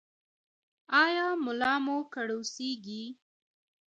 [1.03, 3.03] ایا ملا مو کړوسیږي؟